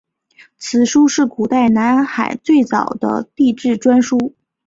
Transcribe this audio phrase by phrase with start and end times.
[0.57, 4.33] 此书是古代南海最早的地志专书。